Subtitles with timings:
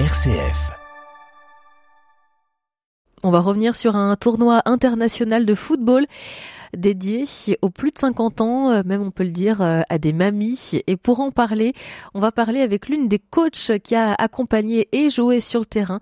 [0.00, 0.72] RCF.
[3.22, 6.06] On va revenir sur un tournoi international de football
[6.76, 7.26] dédié
[7.62, 10.82] aux plus de 50 ans, euh, même on peut le dire, euh, à des mamies.
[10.88, 11.74] Et pour en parler,
[12.12, 16.00] on va parler avec l'une des coachs qui a accompagné et joué sur le terrain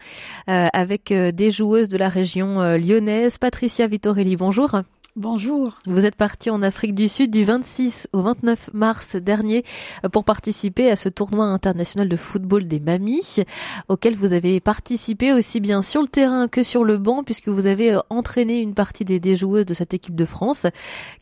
[0.49, 4.37] euh, avec des joueuses de la région lyonnaise, Patricia Vittorelli.
[4.37, 4.81] Bonjour.
[5.17, 5.77] Bonjour.
[5.85, 9.63] Vous êtes parti en Afrique du Sud du 26 au 29 mars dernier
[10.11, 13.45] pour participer à ce tournoi international de football des mamies
[13.89, 17.67] auquel vous avez participé aussi bien sur le terrain que sur le banc puisque vous
[17.67, 20.67] avez entraîné une partie des, joueuses de cette équipe de France.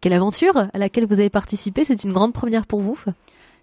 [0.00, 1.84] Quelle aventure à laquelle vous avez participé?
[1.84, 2.96] C'est une grande première pour vous?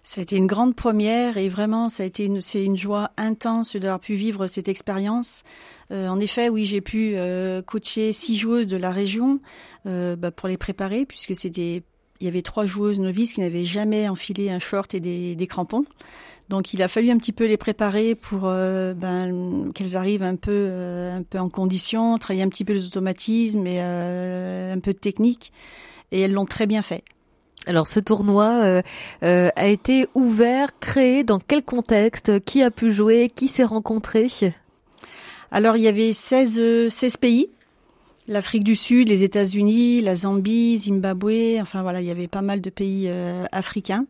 [0.08, 4.46] Ça a été une grande première et vraiment c'est une joie intense d'avoir pu vivre
[4.46, 5.42] cette expérience.
[5.90, 9.38] Euh, en effet, oui, j'ai pu euh, coacher six joueuses de la région
[9.84, 11.82] euh, bah, pour les préparer puisque c'était
[12.20, 15.46] il y avait trois joueuses novices qui n'avaient jamais enfilé un short et des, des,
[15.46, 15.84] crampons.
[16.48, 20.70] Donc il a fallu un petit peu les préparer pour ben, qu'elles arrivent un peu
[21.12, 25.52] un peu en condition, travailler un petit peu les automatismes et un peu de technique.
[26.12, 27.04] Et elles l'ont très bien fait.
[27.68, 28.82] Alors ce tournoi euh,
[29.22, 34.28] euh, a été ouvert, créé dans quel contexte Qui a pu jouer Qui s'est rencontré?
[35.50, 37.50] Alors il y avait 16, 16 pays
[38.28, 42.60] l'Afrique du Sud, les États-Unis, la Zambie, Zimbabwe, enfin voilà, il y avait pas mal
[42.60, 44.06] de pays euh, africains.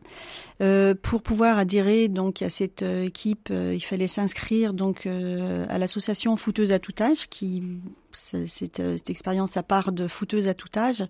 [0.61, 5.77] Euh, pour pouvoir adhérer donc à cette euh, équipe, euh, il fallait s'inscrire donc à
[5.77, 7.63] l'association Footeuse à tout âge, qui
[8.11, 11.05] cette, cette, expérience à part de Footeuse à tout âge,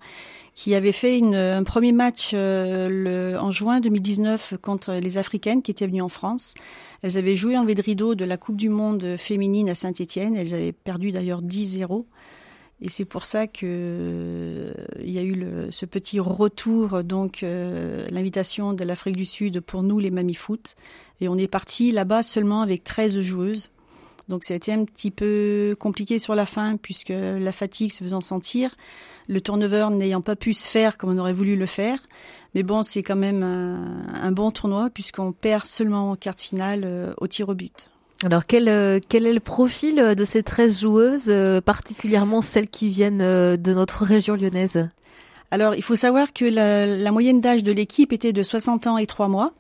[0.54, 5.72] qui avait fait une, un premier match le, en juin 2019 contre les Africaines qui
[5.72, 6.54] étaient venues en France.
[7.02, 10.36] Elles avaient joué en de rideau de la Coupe du Monde féminine à Saint-Étienne.
[10.36, 12.06] Elles avaient perdu d'ailleurs 10-0.
[12.82, 17.44] Et c'est pour ça que euh, il y a eu le, ce petit retour, donc
[17.44, 20.76] euh, l'invitation de l'Afrique du Sud pour nous les Mamie Foot.
[21.20, 23.70] Et on est parti là-bas seulement avec 13 joueuses.
[24.30, 28.04] Donc ça a été un petit peu compliqué sur la fin puisque la fatigue se
[28.04, 28.76] faisant sentir,
[29.28, 32.00] le turnover n'ayant pas pu se faire comme on aurait voulu le faire.
[32.56, 37.14] Mais bon, c'est quand même un, bon tournoi puisqu'on perd seulement en quart finale euh,
[37.18, 37.90] au tir au but.
[38.26, 42.68] Alors quel, euh, quel est le profil euh, de ces 13 joueuses, euh, particulièrement celles
[42.68, 44.90] qui viennent de notre région lyonnaise?
[45.52, 49.06] Alors il faut savoir que la, moyenne d'âge de l'équipe était de 60 ans et
[49.06, 49.54] 3 mois.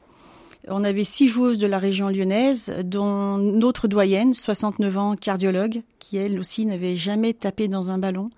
[0.67, 6.17] On avait six joueuses de la région lyonnaise, dont notre doyenne, 69 ans, cardiologue, qui
[6.17, 8.29] elle aussi n'avait jamais tapé dans un ballon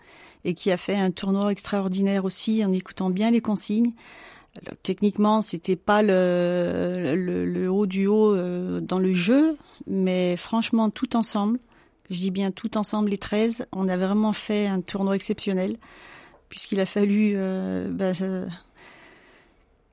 [0.46, 3.94] et qui a fait un tournoi extraordinaire aussi en écoutant bien les consignes.
[4.84, 8.36] Techniquement, c'était pas le, haut du haut
[8.82, 9.58] dans le jeu,
[9.92, 11.60] mais franchement, tout ensemble,
[12.10, 15.76] je dis bien tout ensemble, les 13, on a vraiment fait un tournoi exceptionnel,
[16.48, 18.14] puisqu'il a fallu euh, bah,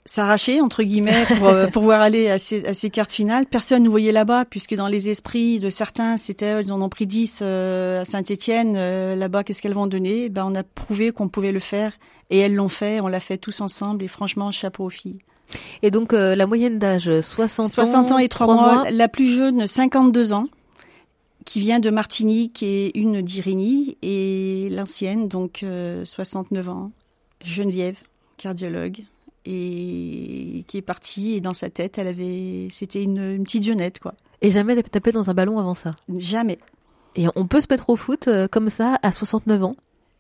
[0.05, 3.47] s'arracher, entre guillemets, pour euh, pouvoir aller à ces, à ces cartes finales.
[3.47, 7.09] Personne ne voyait là-bas, puisque dans les esprits de certains, c'était, ils en ont pris
[7.09, 8.75] 10 euh, à Saint-Étienne,
[9.17, 10.29] là-bas, qu'est-ce qu'elles vont donner?
[10.29, 11.93] Ben, On a prouvé qu'on pouvait le faire,
[12.31, 15.21] et elles l'ont fait, on l'a fait tous ensemble, et franchement, chapeau aux filles.
[15.83, 18.91] Et donc euh, la moyenne d'âge 60, 60 ans, et 3, mois.
[18.91, 20.47] La plus jeune 52 ans
[21.45, 25.65] qui vient de Martinique et une d'Irigny et l'ancienne donc
[26.05, 26.91] 69 euh, ans,
[27.43, 28.03] Geneviève,
[28.37, 29.05] cardiologue
[29.47, 33.99] et qui est partie et dans sa tête, elle avait c'était une, une petite jeunette
[33.99, 34.13] quoi.
[34.43, 35.93] Et jamais tapé dans un ballon avant ça?
[36.15, 36.59] Jamais.
[37.17, 39.77] Et on peut se mettre au foot euh, comme ça à 69 ans?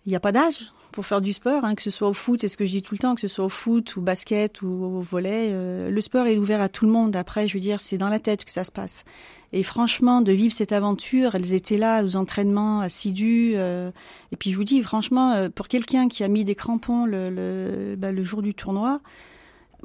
[0.06, 2.40] Il n'y a pas d'âge pour faire du sport, hein, que ce soit au foot,
[2.40, 4.62] c'est ce que je dis tout le temps, que ce soit au foot ou basket
[4.62, 5.50] ou au volet.
[5.50, 7.14] Euh, le sport est ouvert à tout le monde.
[7.16, 9.04] Après, je veux dire, c'est dans la tête que ça se passe.
[9.52, 13.52] Et franchement, de vivre cette aventure, elles étaient là aux entraînements assidus.
[13.56, 13.90] Euh,
[14.32, 17.94] et puis je vous dis, franchement, euh, pour quelqu'un qui a mis des crampons le,
[17.96, 19.00] bah, jour du tournoi,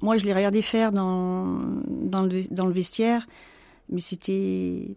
[0.02, 1.60] moi je l'ai regardé faire dans
[2.22, 3.28] le vestiaire,
[3.90, 4.96] mais c'était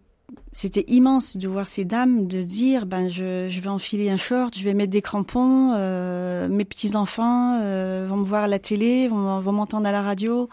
[0.51, 4.57] c'était immense de voir ces dames de dire ben je, je vais enfiler un short,
[4.57, 8.59] je vais mettre des crampons, euh, mes petits enfants euh, vont me voir à la
[8.59, 10.49] télé, vont, vont m'entendre à la radio.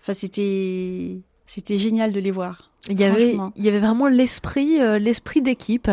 [0.00, 2.70] Enfin c'était c'était génial de les voir.
[2.88, 5.90] Il y avait il y avait vraiment l'esprit euh, l'esprit d'équipe.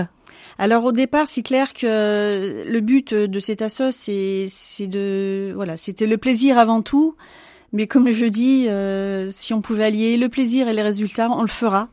[0.57, 5.75] Alors au départ, c'est clair que le but de cet assos, c'est c'est de voilà,
[5.75, 7.15] c'était le plaisir avant tout.
[7.75, 11.41] Mais comme je dis, euh, si on pouvait allier le plaisir et les résultats, on
[11.41, 11.89] le fera.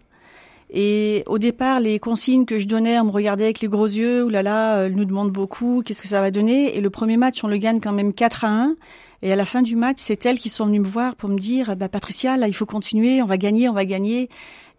[0.74, 4.24] Et au départ, les consignes que je donnais, on me regardait avec les gros yeux,
[4.24, 6.74] oulala, là là, elle nous demande beaucoup, qu'est-ce que ça va donner?
[6.74, 8.76] Et le premier match, on le gagne quand même 4 à 1.
[9.20, 11.38] Et à la fin du match, c'est elles qui sont venues me voir pour me
[11.38, 14.30] dire, bah Patricia, là, il faut continuer, on va gagner, on va gagner.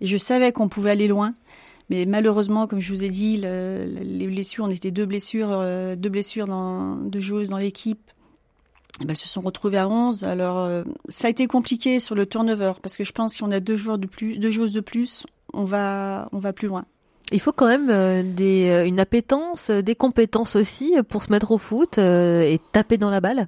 [0.01, 1.33] Et je savais qu'on pouvait aller loin.
[1.89, 5.95] Mais malheureusement, comme je vous ai dit, le, les blessures, on était deux blessures, euh,
[5.95, 7.99] deux blessures dans, de joueuses dans l'équipe.
[8.99, 10.23] Eh ben, elles se sont retrouvées à 11.
[10.23, 13.59] Alors, euh, ça a été compliqué sur le turnover parce que je pense qu'on a
[13.59, 16.85] deux joueurs de plus, deux joueuses de plus, on va, on va plus loin.
[17.31, 21.97] Il faut quand même des, une appétence, des compétences aussi pour se mettre au foot
[21.97, 23.47] et taper dans la balle.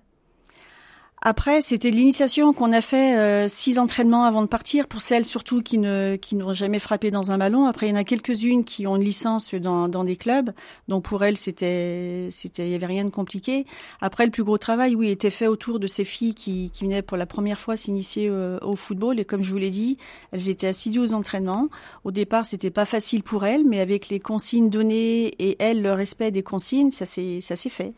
[1.21, 5.63] Après, c'était l'initiation qu'on a fait euh, six entraînements avant de partir pour celles surtout
[5.63, 7.65] qui ne qui n'ont jamais frappé dans un ballon.
[7.65, 10.51] Après, il y en a quelques-unes qui ont une licence dans, dans des clubs,
[10.87, 13.65] donc pour elles c'était c'était il y avait rien de compliqué.
[14.01, 17.01] Après, le plus gros travail, oui, était fait autour de ces filles qui qui venaient
[17.01, 19.97] pour la première fois s'initier euh, au football et comme je vous l'ai dit,
[20.31, 21.69] elles étaient assidues aux entraînements.
[22.03, 25.93] Au départ, c'était pas facile pour elles, mais avec les consignes données et elles le
[25.93, 27.93] respect des consignes, ça s'est ça s'est fait.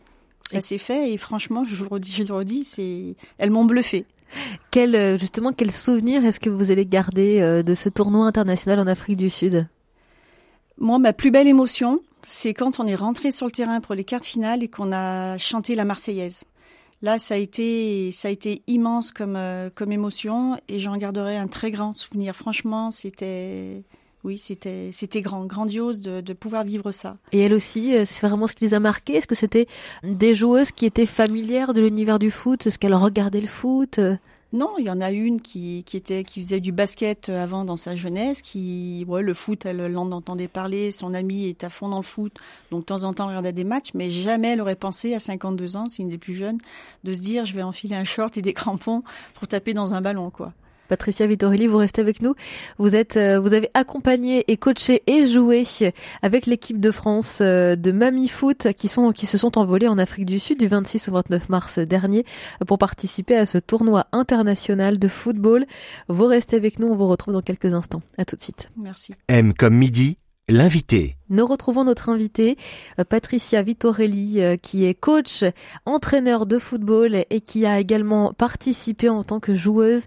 [0.49, 3.65] Ça s'est fait et franchement, je vous le redis, je le redis, c'est, elles m'ont
[3.65, 4.05] bluffé.
[4.71, 8.79] Quel euh, justement quel souvenir est-ce que vous allez garder euh, de ce tournoi international
[8.79, 9.67] en Afrique du Sud?
[10.77, 14.03] Moi, ma plus belle émotion, c'est quand on est rentré sur le terrain pour les
[14.03, 16.44] quarts finales et qu'on a chanté la Marseillaise.
[17.01, 21.38] Là, ça a été, ça a été immense comme euh, comme émotion et j'en garderai
[21.38, 22.35] un très grand souvenir.
[22.35, 23.83] Franchement, c'était
[24.27, 27.15] oui, c'était c'était grand, grandiose de, de, pouvoir vivre ça.
[27.31, 29.13] Et elle aussi, euh, c'est vraiment ce qui les a marqués.
[29.13, 29.68] Est-ce que c'était
[30.03, 32.68] des joueuses qui étaient familières de l'univers du foot?
[32.68, 34.01] Est-ce qu'elles regardaient le foot?
[34.51, 37.77] Non, il y en a une qui, qui était qui faisait du basket avant dans
[37.77, 41.88] sa jeunesse, qui ouais le foot, elle l'en entendait parler, son ami est à fond
[41.88, 42.33] dans le foot,
[42.71, 45.19] donc de temps en temps elle regardait des matchs, mais jamais elle aurait pensé à
[45.19, 46.59] 52 ans, c'est une des plus jeunes,
[47.03, 49.03] de se dire je vais enfiler un short et des crampons
[49.35, 50.53] pour taper dans un ballon quoi.
[50.87, 52.35] Patricia Vittorelli, vous restez avec nous.
[52.77, 55.63] Vous êtes, euh, vous avez accompagné et coaché et joué
[56.21, 59.97] avec l'équipe de France euh, de Mami Foot qui sont, qui se sont envolés en
[59.97, 62.25] Afrique du Sud du 26 au 29 mars dernier
[62.65, 65.65] pour participer à ce tournoi international de football.
[66.07, 66.87] Vous restez avec nous.
[66.87, 68.01] On vous retrouve dans quelques instants.
[68.17, 68.69] À tout de suite.
[68.77, 69.13] Merci.
[69.27, 70.17] M comme midi,
[70.49, 71.16] l'invité.
[71.29, 72.56] Nous retrouvons notre invitée,
[73.00, 75.44] euh, Patricia Vittorelli, euh, qui est coach,
[75.85, 80.06] entraîneur de football et qui a également participé en tant que joueuse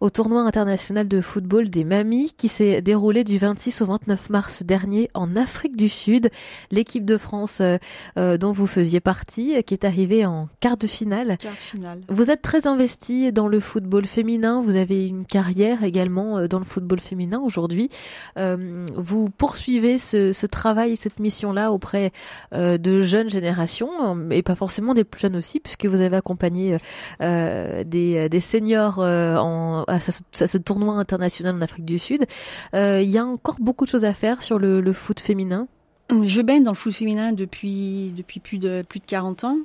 [0.00, 4.62] au tournoi international de football des mamies qui s'est déroulé du 26 au 29 mars
[4.62, 6.30] dernier en Afrique du Sud.
[6.70, 11.36] L'équipe de France euh, dont vous faisiez partie, qui est arrivée en quart de finale.
[11.38, 12.00] Quart finale.
[12.08, 14.62] Vous êtes très investie dans le football féminin.
[14.62, 17.88] Vous avez une carrière également dans le football féminin aujourd'hui.
[18.36, 22.12] vous poursuivez ce, ce travail travail cette mission-là auprès
[22.54, 23.90] euh, de jeunes générations,
[24.30, 26.76] et pas forcément des plus jeunes aussi, puisque vous avez accompagné
[27.22, 32.26] euh, des, seniors euh, en, à, ce, tournoi international en Afrique du Sud.
[32.74, 35.66] Il y a encore beaucoup de choses à faire sur le, le foot féminin.
[36.10, 39.58] Je baigne dans le foot féminin depuis depuis plus de plus de 40 ans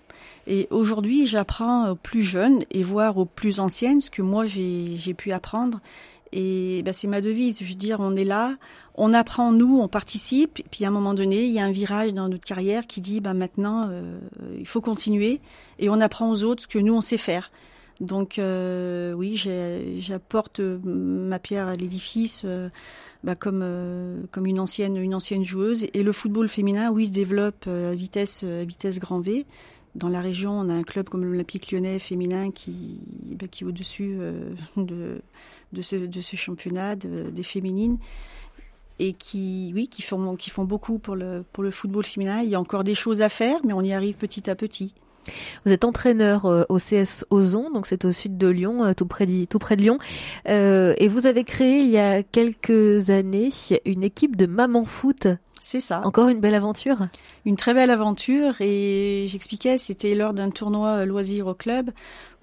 [0.45, 5.13] et aujourd'hui j'apprends aux plus jeunes et voire aux plus anciennes ce que moi j'ai
[5.18, 5.80] pu apprendre
[6.31, 7.59] et ben, c'est ma devise.
[7.59, 8.56] Je veux dire, on est là,
[8.95, 10.62] on apprend nous, on participe.
[10.69, 13.21] puis à un moment donné, il y a un virage dans notre carrière qui dit,
[13.21, 14.19] ben maintenant, euh,
[14.59, 15.39] il faut continuer
[15.80, 17.51] et on apprend aux autres ce que nous on sait faire.
[18.01, 19.38] Donc euh, oui,
[20.00, 22.69] j'apporte euh, ma pierre à l'édifice euh,
[23.24, 23.63] bah, comme
[24.31, 28.44] comme une ancienne une ancienne joueuse et le football féminin oui se développe à vitesse
[28.44, 29.45] vitesse grand V.
[29.95, 33.00] Dans la région, on a un club comme l'Olympique Lyonnais féminin qui
[33.39, 34.18] bah, qui est au-dessus
[34.75, 35.21] de
[35.71, 37.98] de ce de ce championnat des féminines
[39.00, 42.41] et qui oui qui font qui font beaucoup pour le pour le football féminin.
[42.41, 44.94] Il y a encore des choses à faire, mais on y arrive petit à petit.
[45.66, 49.06] Vous êtes entraîneur euh, au CS Ozon, donc c'est au sud de Lyon, euh, tout
[49.06, 49.98] près de, tout près de Lyon,
[50.48, 53.50] euh, et vous avez créé il y a quelques années
[53.86, 55.27] une équipe de maman foot.
[55.60, 56.01] C'est ça.
[56.03, 56.98] Encore une belle aventure?
[57.46, 61.89] Une très belle aventure et j'expliquais, c'était lors d'un tournoi loisir au club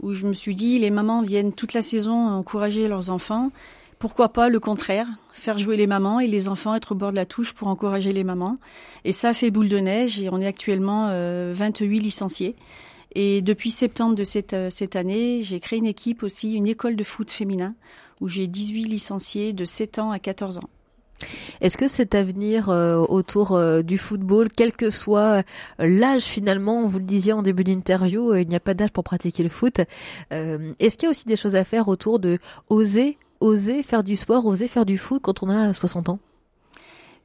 [0.01, 3.51] où je me suis dit les mamans viennent toute la saison encourager leurs enfants
[4.03, 7.17] pourquoi pas le contraire, faire jouer les mamans et les enfants être au bord de
[7.17, 8.59] la touche pour encourager les mamans.
[9.05, 12.57] Et ça fait boule de neige et on est actuellement 28 euh, licenciés.
[13.15, 16.97] Et depuis septembre de cette, euh, cette année, j'ai créé une équipe aussi, une école
[16.97, 17.77] de foot féminin,
[18.21, 20.69] où j'ai 18 licenciés de 7 ans à 14 ans.
[21.61, 25.45] Est-ce que cet avenir euh, autour du football, quel que soit
[25.79, 29.45] l'âge finalement, vous le disiez en début d'interview, il n'y a pas d'âge pour pratiquer
[29.45, 29.81] le foot.
[30.33, 34.17] Est-ce qu'il y a aussi des choses à faire autour de oser oser faire du
[34.17, 36.19] sport, oser faire du foot quand on a 60 ans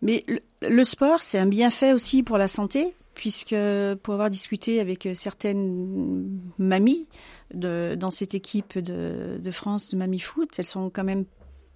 [0.01, 0.25] Mais
[0.61, 3.55] le, sport, c'est un bienfait aussi pour la santé, puisque
[4.03, 7.07] pour avoir discuté avec certaines mamies
[7.53, 11.25] de, dans cette équipe de, France de Mamie Foot, elles sont quand même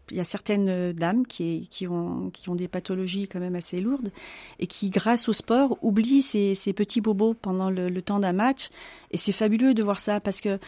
[0.10, 3.80] il y a certaines dames qui, qui, ont, qui ont des pathologies quand même assez
[3.80, 4.12] lourdes
[4.60, 8.68] et qui, grâce au sport, oublient ces, ces petits bobos pendant le temps d'un match.
[9.12, 10.60] Et c'est fabuleux de voir ça parce que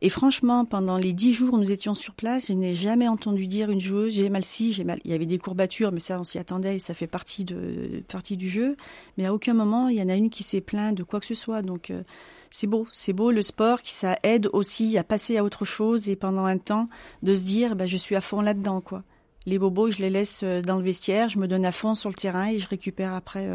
[0.00, 3.48] et franchement, pendant les dix jours où nous étions sur place, je n'ai jamais entendu
[3.48, 5.00] dire une joueuse j'ai mal ci, j'ai mal.
[5.04, 8.02] Il y avait des courbatures, mais ça on s'y attendait et ça fait partie de
[8.06, 8.76] partie du jeu.
[9.16, 11.26] Mais à aucun moment il y en a une qui s'est plaint de quoi que
[11.26, 11.62] ce soit.
[11.62, 12.04] Donc euh,
[12.52, 16.08] c'est beau, c'est beau le sport qui ça aide aussi à passer à autre chose
[16.08, 16.88] et pendant un temps
[17.24, 19.02] de se dire bah je suis à fond là-dedans quoi.
[19.46, 22.14] Les bobos, je les laisse dans le vestiaire, je me donne à fond sur le
[22.14, 23.48] terrain et je récupère après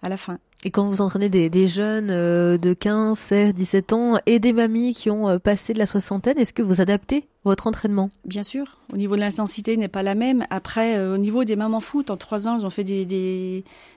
[0.00, 0.38] à la fin.
[0.66, 4.94] Et quand vous entraînez des, jeunes euh, de 15, 16, 17 ans et des mamies
[4.94, 8.08] qui ont euh, passé de la soixantaine, est-ce que vous adaptez votre entraînement?
[8.24, 8.78] Bien sûr.
[8.90, 10.46] Au niveau de l'intensité n'est pas la même.
[10.48, 13.04] Après, euh, au niveau des mamans foot, en trois ans, elles ont fait des,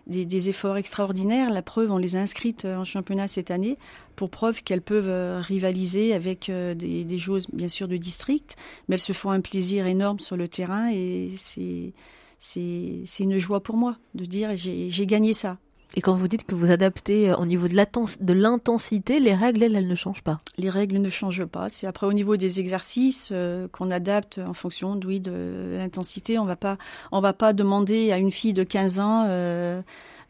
[0.08, 1.52] des, efforts extraordinaires.
[1.52, 3.78] La preuve, on les a inscrites en championnat cette année
[4.18, 8.58] pour preuve qu'elles peuvent rivaliser avec des, des joueuses, bien sûr, de district.
[8.90, 11.94] Mais elles se font un plaisir énorme sur le terrain et c'est
[12.40, 15.58] c'est une joie pour moi de dire j'ai gagné ça.
[15.96, 19.76] Et quand vous dites que vous adaptez euh, au niveau de l'intensité, les règles, elles,
[19.76, 21.70] elles ne changent pas Les règles ne changent pas.
[21.70, 26.40] C'est après au niveau des exercices euh, qu'on adapte en fonction oui, de l'intensité.
[26.40, 26.78] On va pas,
[27.12, 29.82] on va pas demander à une fille de 15 ans euh,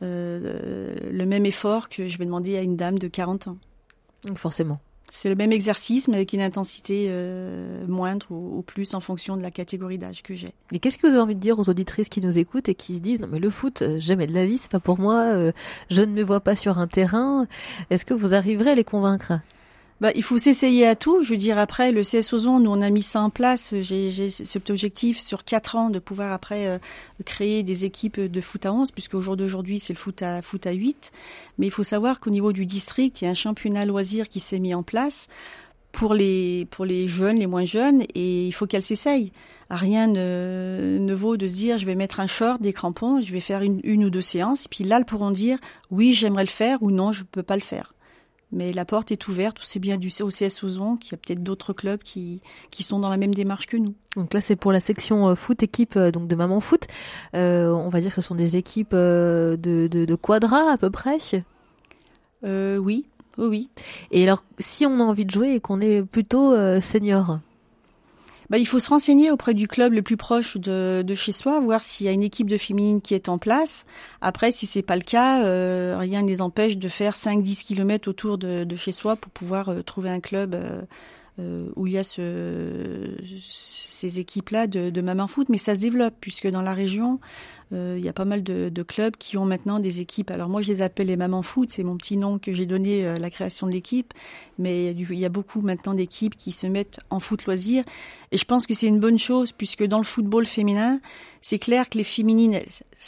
[0.03, 3.57] euh, le même effort que je vais demander à une dame de 40 ans.
[4.35, 4.79] Forcément.
[5.19, 9.41] C'est le même exercice, mais avec une intensité euh, moindre ou, plus en fonction de
[9.41, 10.53] la catégorie d'âge que j'ai.
[10.71, 12.93] Et qu'est-ce que vous avez envie de dire aux auditrices qui nous écoutent et qui
[12.93, 15.21] se disent non mais le foot, euh, jamais de la vie, c'est pas pour moi,
[15.21, 15.53] euh,
[15.89, 17.47] je ne me vois pas sur un terrain.
[17.89, 19.39] Est-ce que vous arriverez à les convaincre?
[19.99, 21.23] Bah, il faut s'essayer à tout.
[21.23, 23.73] Je veux dire, après, le CS Ozon, nous, on a mis ça en place.
[23.79, 26.77] J'ai cet objectif sur quatre ans de pouvoir, après, euh,
[27.25, 30.41] créer des équipes de foot à 11, puisque au jour d'aujourd'hui, c'est le foot à,
[30.41, 31.11] foot à 8.
[31.57, 34.39] Mais il faut savoir qu'au niveau du district, il y a un championnat loisir qui
[34.39, 35.27] s'est mis en place
[35.91, 39.31] pour les, pour les jeunes, les moins jeunes, et il faut qu'elles s'essayent.
[39.71, 43.33] Rien ne, ne vaut de se dire, je vais mettre un short, des crampons, je
[43.33, 45.57] vais faire une, une ou deux séances, et puis là, elles pourront dire,
[45.89, 47.95] oui, j'aimerais le faire, ou non, je peux pas le faire.
[48.51, 51.73] Mais la porte est ouverte, c'est bien du OCS Ozon, qu'il y a peut-être d'autres
[51.73, 53.93] clubs qui, qui sont dans la même démarche que nous.
[54.15, 56.87] Donc là, c'est pour la section euh, foot, équipe euh, donc de Maman Foot.
[57.35, 60.89] Euh, on va dire que ce sont des équipes de, de, de quadra à peu
[60.89, 61.17] près
[62.45, 63.05] euh, Oui,
[63.37, 63.69] oui, oui.
[64.11, 67.39] Et alors, si on a envie de jouer et qu'on est plutôt senior?
[68.49, 71.81] Bah, il faut se renseigner auprès du club le plus proche de, chez soi, voir
[71.81, 73.85] s'il y a une équipe de féminine qui est en place.
[74.21, 78.09] Après, si c'est pas le cas, euh, rien ne les empêche de faire 5-10 kilomètres
[78.09, 80.55] autour de, chez soi pour pouvoir euh, trouver un club
[81.39, 83.15] euh, euh, où il y a ce,
[83.49, 87.19] ces équipes-là de, de maman foot, mais ça se développe puisque dans la région,
[87.73, 90.31] euh, il y a pas mal de, de, clubs qui ont maintenant des équipes.
[90.31, 93.05] Alors moi, je les appelle les mamans foot, c'est mon petit nom que j'ai donné
[93.05, 94.13] à la création de l'équipe,
[94.57, 97.83] mais il y a beaucoup maintenant d'équipes qui se mettent en foot loisir,
[98.31, 100.99] et je pense que c'est une bonne chose puisque dans le football féminin,
[101.41, 102.67] c'est clair que les féminines, elles,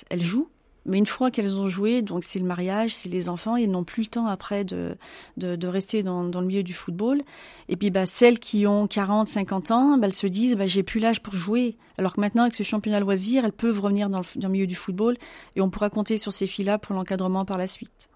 [0.10, 0.50] elles jouent,
[0.86, 3.84] mais une fois qu'elles ont joué, donc c'est le mariage, c'est les enfants, ils n'ont
[3.84, 4.98] plus le temps après de,
[5.38, 7.22] de, rester dans, dans, le milieu du football.
[7.68, 10.84] Et puis bah, celles qui ont 40, 50 ans, bah, elles se disent bah, j'ai
[10.84, 11.78] plus l'âge pour jouer.
[11.98, 14.68] Alors que maintenant, avec ce championnat loisir, elles peuvent revenir dans le, dans le milieu
[14.68, 15.18] du football
[15.56, 18.10] et on pourra compter sur ces filles-là pour l'encadrement par la suite.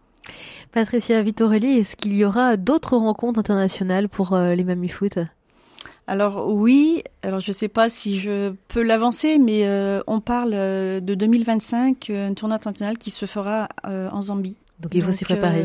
[0.72, 5.20] Patricia Vittorelli, est-ce qu'il y aura d'autres rencontres internationales pour euh, les Mamie Foot
[6.06, 10.52] alors oui, alors je ne sais pas si je peux l'avancer, mais euh, on parle
[10.54, 14.58] euh, de 2025, euh, un tournoi international qui se fera euh, en Zambie.
[14.80, 15.64] Donc il faut s'y préparer.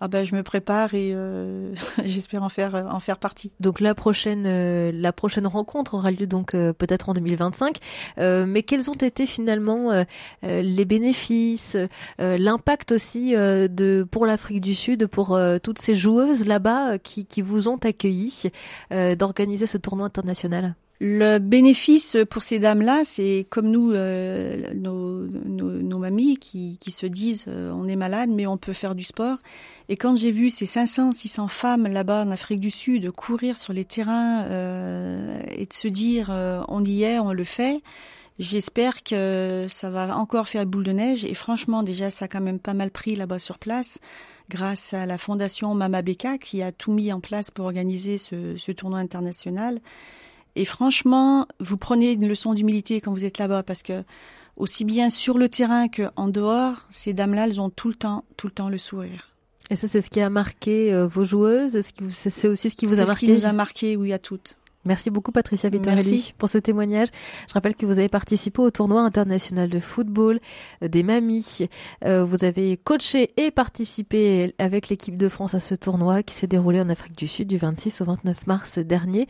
[0.00, 3.52] Euh, ah ben je me prépare et euh, j'espère en faire en faire partie.
[3.60, 7.78] Donc la prochaine euh, la prochaine rencontre aura lieu donc euh, peut-être en 2025.
[8.18, 10.04] mais quels ont été finalement
[10.42, 11.76] les bénéfices,
[12.18, 17.68] l'impact aussi de pour l'Afrique du Sud, pour toutes ces joueuses là-bas qui, qui vous
[17.68, 18.50] ont accueilli
[18.90, 20.74] d'organiser ce tournoi international?
[21.02, 27.06] Le bénéfice pour ces dames-là, c'est comme nous, euh, nos, nos, mamies qui, qui se
[27.06, 29.38] disent euh, on est malade, mais on peut faire du sport.
[29.88, 33.72] Et quand j'ai vu ces 500, 600 femmes là-bas en Afrique du Sud courir sur
[33.72, 37.80] les terrains euh, et de se dire euh, on y est, on le fait,
[38.38, 41.24] j'espère que ça va encore faire boule de neige.
[41.24, 44.00] Et franchement, déjà, ça a quand même pas mal pris là-bas sur place
[44.50, 48.72] grâce à la fondation Mama Beka qui a tout mis en place pour organiser ce
[48.72, 49.80] tournoi international.
[50.56, 54.04] Et franchement, vous prenez une leçon d'humilité quand vous êtes là-bas parce que
[54.56, 58.46] aussi bien sur le terrain qu'en dehors, ces dames-là, elles ont tout le temps, tout
[58.46, 59.30] le temps le sourire.
[59.70, 61.80] Et ça, c'est ce qui a marqué euh, vos joueuses?
[62.10, 64.18] C'est aussi ce qui vous a marqué C'est ce qui nous a marqué, oui, à
[64.18, 64.56] toutes.
[64.86, 67.08] Merci beaucoup Patricia Vittorelli pour ce témoignage.
[67.48, 70.40] Je rappelle que vous avez participé au tournoi international de football
[70.82, 71.68] euh, des mamies.
[72.04, 76.46] Euh, vous avez coaché et participé avec l'équipe de France à ce tournoi qui s'est
[76.46, 79.28] déroulé en Afrique du Sud du 26 au 29 mars dernier.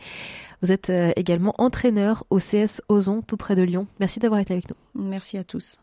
[0.61, 3.87] Vous êtes euh, également entraîneur au CS Ozon tout près de Lyon.
[3.99, 5.03] Merci d'avoir été avec nous.
[5.03, 5.77] Merci à tous.